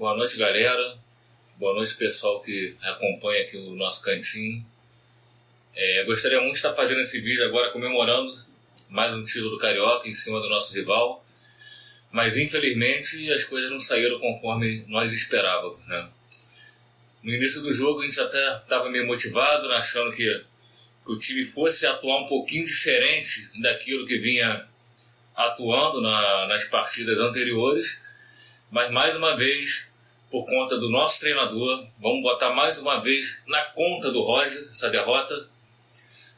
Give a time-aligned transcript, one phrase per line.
[0.00, 0.96] Boa noite, galera.
[1.58, 4.64] Boa noite, pessoal que acompanha aqui o nosso cantinho.
[5.76, 8.32] É, gostaria muito de estar fazendo esse vídeo agora comemorando
[8.88, 11.22] mais um título do Carioca em cima do nosso rival.
[12.10, 15.86] Mas infelizmente as coisas não saíram conforme nós esperávamos.
[15.86, 16.08] Né?
[17.22, 20.44] No início do jogo a gente até estava meio motivado, achando que,
[21.04, 24.66] que o time fosse atuar um pouquinho diferente daquilo que vinha
[25.36, 28.00] atuando na, nas partidas anteriores,
[28.70, 29.89] mas mais uma vez,
[30.30, 34.88] por conta do nosso treinador, vamos botar mais uma vez na conta do Roger essa
[34.88, 35.50] derrota.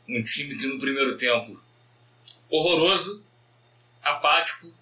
[0.08, 1.62] Um time que no primeiro tempo
[2.48, 3.24] horroroso,
[4.02, 4.74] apático,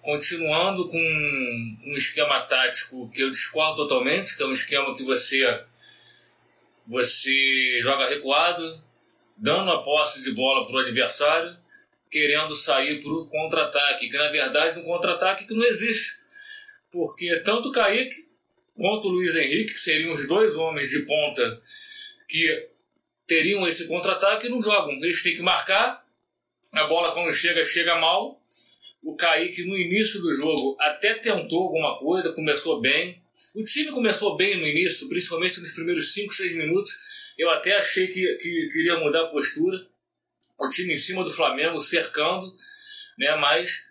[0.00, 5.64] continuando com um esquema tático que eu discordo totalmente, que é um esquema que você
[6.86, 8.82] você joga recuado,
[9.36, 11.56] dando a posse de bola para o adversário
[12.10, 16.18] querendo sair para o contra-ataque, que na verdade é um contra-ataque que não existe.
[16.96, 18.26] Porque tanto o Kaique
[18.74, 21.62] quanto o Luiz Henrique, que seriam os dois homens de ponta
[22.26, 22.68] que
[23.26, 24.94] teriam esse contra-ataque, não jogam.
[25.04, 26.02] Eles têm que marcar,
[26.72, 28.42] a bola quando chega, chega mal.
[29.02, 33.22] O Kaique no início do jogo até tentou alguma coisa, começou bem.
[33.54, 36.92] O time começou bem no início, principalmente nos primeiros 5, 6 minutos.
[37.36, 39.86] Eu até achei que, que queria mudar a postura
[40.58, 42.46] o time em cima do Flamengo, cercando,
[43.18, 43.36] né?
[43.36, 43.84] mas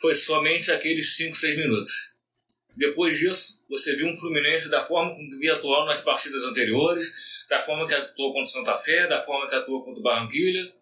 [0.00, 2.11] foi somente aqueles 5, 6 minutos.
[2.76, 7.12] Depois disso, você viu um Fluminense da forma como vinha atuando nas partidas anteriores,
[7.48, 10.72] da forma que atuou contra o Santa Fé, da forma que atuou contra o Barranquilha.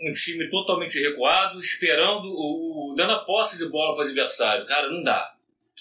[0.00, 4.66] Um time totalmente recuado, esperando, o, dando a posse de bola para o adversário.
[4.66, 5.34] Cara, não dá.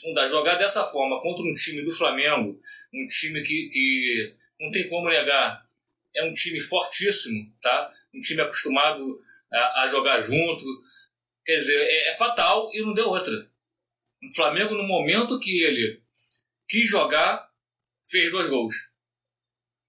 [0.06, 0.28] Não dá.
[0.28, 2.60] Jogar dessa forma contra um time do Flamengo,
[2.94, 5.66] um time que, que não tem como negar,
[6.16, 7.92] é um time fortíssimo, tá?
[8.14, 9.20] um time acostumado
[9.52, 10.64] a, a jogar junto.
[11.46, 13.34] Quer dizer, é, é, fatal e não deu outra.
[14.24, 16.02] O Flamengo, no momento que ele
[16.68, 17.46] quis jogar,
[18.10, 18.76] fez dois gols.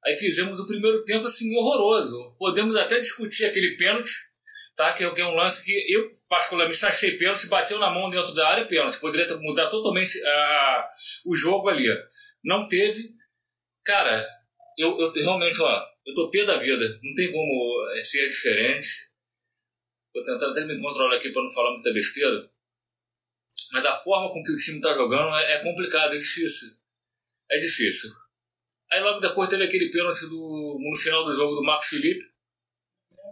[0.05, 2.35] Aí fizemos o primeiro tempo assim horroroso.
[2.39, 4.11] Podemos até discutir aquele pênalti,
[4.77, 4.93] tá?
[4.93, 8.49] Que, é, é um lance que eu particularmente achei pênalti, bateu na mão dentro da
[8.49, 9.01] área, pênalti.
[9.01, 10.85] Poderia mudar totalmente uh,
[11.31, 11.87] o jogo ali.
[12.45, 13.15] Não teve.
[13.85, 14.27] Cara,
[14.77, 18.89] eu, eu realmente, ó, eu tô pé da vida, não tem como eh, ser diferente.
[20.13, 22.54] Tô tentando até me controlar aqui para não falar muita besteira.
[23.75, 26.69] Mas a forma com que o time tá jogando é, é complicado, é difícil.
[27.51, 28.09] É difícil.
[28.93, 32.25] Aí logo depois teve aquele pênalti do, no final do jogo do Marcos Felipe.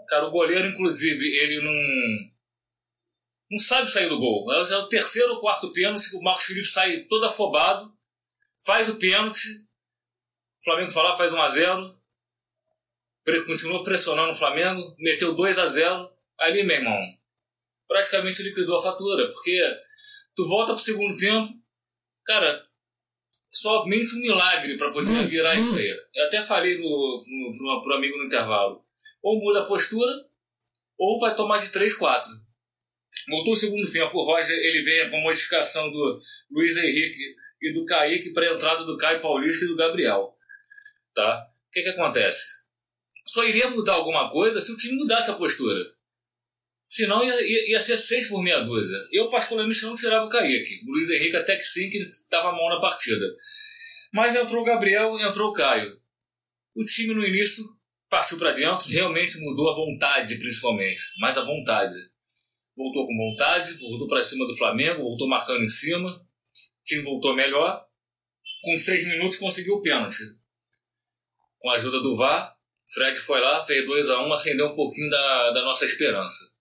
[0.08, 2.32] Cara, o goleiro, inclusive, ele não.
[3.52, 4.52] Não sabe sair do gol.
[4.52, 7.96] É o terceiro ou quarto pênalti que o Marcos Felipe sai todo afobado,
[8.66, 9.46] faz o pênalti.
[10.60, 12.02] O Flamengo fala, faz 1 a 0
[13.46, 17.00] continuou pressionando o Flamengo, meteu 2 a 0 ali, meu irmão,
[17.86, 19.62] praticamente liquidou a fatura, porque
[20.34, 21.48] tu volta pro segundo tempo,
[22.24, 22.64] cara,
[23.50, 25.88] somente um milagre para você virar isso aí.
[26.14, 28.84] Eu até falei no, no, pro, pro amigo no intervalo.
[29.22, 30.26] Ou muda a postura,
[30.98, 32.30] ou vai tomar de 3, 4.
[33.28, 36.20] Voltou o segundo tempo, o Roger ele vem com a modificação do
[36.50, 40.36] Luiz Henrique e do Kaique para a entrada do Caio Paulista e do Gabriel.
[41.14, 41.46] Tá?
[41.68, 42.62] O que, que acontece?
[43.32, 45.82] só iria mudar alguma coisa se o time mudasse a postura.
[46.92, 48.98] Senão ia, ia, ia ser seis por meia dúzia.
[49.10, 50.84] Eu, particularmente, não tirava o Kaique.
[50.86, 53.24] O Luiz Henrique até que sim, que ele estava mal na partida.
[54.12, 55.98] Mas entrou o Gabriel entrou o Caio.
[56.76, 57.64] O time no início
[58.10, 61.00] partiu para dentro, realmente mudou a vontade, principalmente.
[61.18, 61.94] Mais a vontade.
[62.76, 66.10] Voltou com vontade, voltou para cima do Flamengo, voltou marcando em cima.
[66.10, 67.86] O time voltou melhor.
[68.60, 70.24] Com seis minutos conseguiu o pênalti.
[71.58, 72.54] Com a ajuda do VAR,
[72.92, 76.51] Fred foi lá, fez 2 a 1 um, acendeu um pouquinho da, da nossa esperança.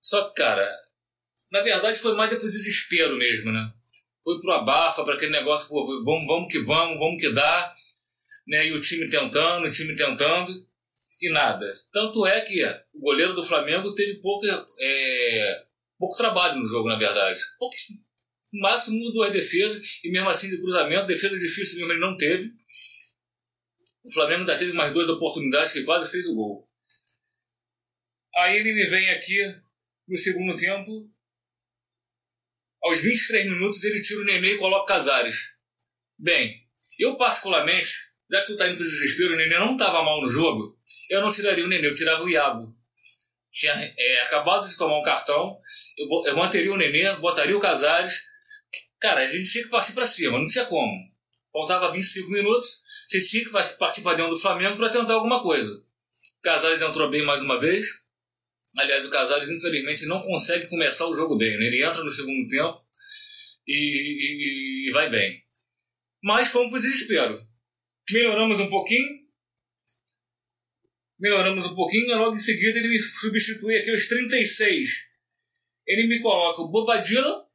[0.00, 0.68] Só que, cara,
[1.50, 3.72] na verdade foi mais pro desespero mesmo, né?
[4.22, 7.74] Foi pro abafa, para aquele negócio, pô, vamos, vamos que vamos, vamos que dá.
[8.46, 8.68] Né?
[8.68, 10.66] E o time tentando, o time tentando,
[11.20, 11.66] e nada.
[11.92, 12.62] Tanto é que
[12.94, 14.46] o goleiro do Flamengo teve pouco,
[14.78, 15.64] é,
[15.98, 17.40] pouco trabalho no jogo, na verdade.
[17.58, 17.74] Pouco,
[18.54, 22.52] máximo duas defesas, e mesmo assim de cruzamento, defesa difícil mesmo ele não teve.
[24.04, 26.68] O Flamengo ainda teve mais duas oportunidades que quase fez o gol.
[28.36, 29.38] Aí ele me vem aqui
[30.08, 31.10] no segundo tempo.
[32.82, 35.52] Aos 23 minutos ele tira o Nenê e coloca Casares.
[36.18, 36.66] Bem,
[36.98, 37.88] eu particularmente,
[38.30, 40.78] já que tu tá indo pro desespero, o Nenê não estava mal no jogo,
[41.10, 42.74] eu não tiraria o Nenê, eu tirava o Iago.
[43.50, 45.58] Tinha é, acabado de tomar um cartão,
[45.96, 48.26] eu, eu manteria o Nenê, botaria o Casares.
[49.00, 50.92] Cara, a gente tinha que partir para cima, não tinha como.
[51.52, 55.70] Faltava 25 minutos, você tinha que participar dentro do Flamengo para tentar alguma coisa.
[56.42, 57.86] Casares entrou bem mais uma vez.
[58.78, 61.58] Aliás, o Casares, infelizmente, não consegue começar o jogo bem.
[61.58, 61.66] Né?
[61.66, 62.80] Ele entra no segundo tempo
[63.66, 65.42] e, e, e vai bem.
[66.22, 67.48] Mas fomos para o desespero.
[68.10, 69.28] Melhoramos um pouquinho,
[71.18, 74.90] melhoramos um pouquinho, e logo em seguida ele me substitui aqui aos 36.
[75.84, 77.46] Ele me coloca o Bobadilla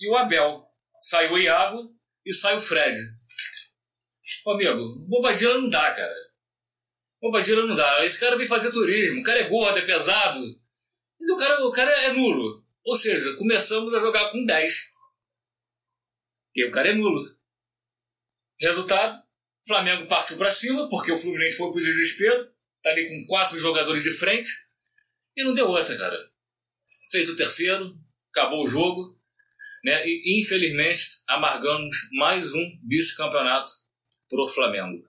[0.00, 0.66] e o Abel.
[1.00, 1.96] Sai o Iago
[2.26, 2.98] e sai o Fred.
[4.44, 6.29] Ô, amigo, Bobadilla não dá, cara.
[7.20, 8.04] Bobadilla não dá.
[8.04, 10.40] Esse cara vem fazer turismo, o cara é gordo, é pesado.
[11.20, 12.64] Mas o cara, o cara é nulo.
[12.84, 14.90] Ou seja, começamos a jogar com 10.
[16.56, 17.36] E o cara é nulo.
[18.58, 19.22] Resultado,
[19.66, 22.50] Flamengo partiu para cima, porque o Fluminense foi pro desespero.
[22.82, 24.50] Tá ali com quatro jogadores de frente.
[25.36, 26.30] E não deu outra, cara.
[27.10, 27.96] Fez o terceiro,
[28.30, 29.20] acabou o jogo.
[29.84, 30.06] Né?
[30.06, 33.72] E infelizmente amargamos mais um vice-campeonato
[34.28, 35.04] pro Flamengo.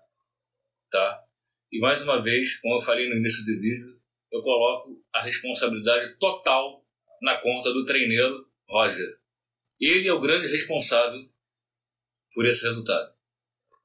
[0.90, 1.24] Tá?
[1.72, 4.02] E mais uma vez, como eu falei no início do vídeo,
[4.32, 6.86] eu coloco a responsabilidade total
[7.22, 9.18] na conta do treineiro Roger.
[9.80, 11.30] Ele é o grande responsável
[12.34, 13.14] por esse resultado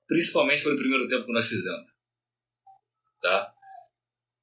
[0.06, 1.90] principalmente pelo primeiro tempo que nós fizemos.
[3.20, 3.52] Tá?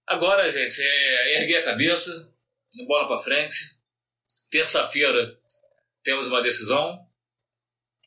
[0.06, 2.32] Agora, gente, é erguer a cabeça,
[2.86, 3.78] bola para frente.
[4.52, 5.40] Terça-feira
[6.04, 7.03] temos uma decisão.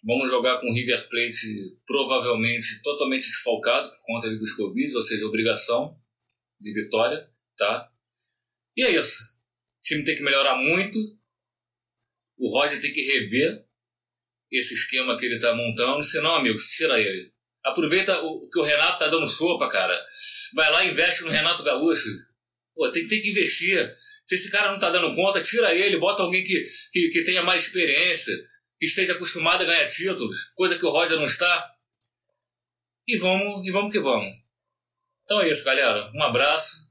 [0.06, 5.26] Vamos jogar com o River Plate provavelmente totalmente desfalcado por conta dos Covid, ou seja,
[5.26, 5.98] obrigação
[6.60, 7.90] de vitória, tá?
[8.76, 9.24] E é isso.
[9.78, 10.96] O time tem que melhorar muito.
[12.38, 13.64] O Roger tem que rever
[14.52, 17.32] esse esquema que ele está montando, senão, amigos, tira ele.
[17.64, 20.06] Aproveita o que o Renato tá dando sopa, cara.
[20.54, 22.10] Vai lá e investe no Renato Gaúcho.
[22.76, 23.92] Pô, tem, tem que investir.
[24.24, 27.42] Se esse cara não tá dando conta, tira ele, bota alguém que, que, que tenha
[27.42, 28.34] mais experiência,
[28.80, 31.74] esteja acostumado a ganhar títulos, coisa que o Roger não está.
[33.08, 34.32] E vamos, e vamos que vamos.
[35.24, 36.10] Então é isso, galera.
[36.14, 36.86] Um abraço.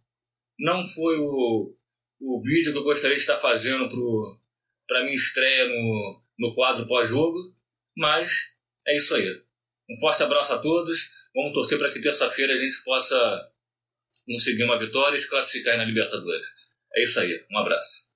[0.57, 1.75] Não foi o,
[2.21, 3.89] o vídeo que eu gostaria de estar fazendo
[4.87, 7.37] para minha estreia no, no quadro pós-jogo,
[7.97, 8.53] mas
[8.87, 9.29] é isso aí.
[9.89, 11.11] Um forte abraço a todos.
[11.33, 13.51] Vamos torcer para que terça-feira a gente possa
[14.25, 16.47] conseguir uma vitória e se classificar na Libertadores.
[16.95, 17.45] É isso aí.
[17.51, 18.14] Um abraço.